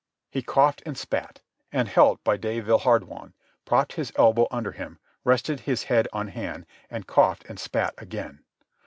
He 0.31 0.41
coughed 0.41 0.81
and 0.83 0.97
spat, 0.97 1.41
and, 1.71 1.87
helped 1.87 2.23
by 2.23 2.35
de 2.35 2.59
Villehardouin, 2.59 3.33
propped 3.65 3.93
his 3.93 4.11
elbow 4.15 4.47
under 4.49 4.71
him, 4.71 4.97
rested 5.23 5.59
his 5.59 5.83
head 5.83 6.07
on 6.11 6.29
hand, 6.29 6.65
and 6.89 7.05
coughed 7.05 7.45
and 7.47 7.59
spat 7.59 7.93
again. 7.99 8.39